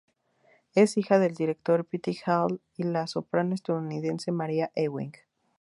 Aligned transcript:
Es 0.73 0.97
hija 0.97 1.19
del 1.19 1.35
director 1.35 1.85
Peter 1.85 2.15
Hall 2.25 2.59
y 2.75 2.81
la 2.81 3.05
soprano 3.05 3.53
estadounidense 3.53 4.31
Maria 4.31 4.71
Ewing. 4.73 5.11